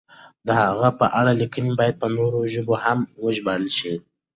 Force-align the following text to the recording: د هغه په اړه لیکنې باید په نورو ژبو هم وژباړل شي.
د 0.45 0.47
هغه 0.61 0.89
په 0.99 1.05
اړه 1.19 1.31
لیکنې 1.41 1.71
باید 1.79 1.95
په 2.01 2.07
نورو 2.17 2.39
ژبو 2.53 2.75
هم 2.85 2.99
وژباړل 3.23 3.67
شي. 3.77 3.93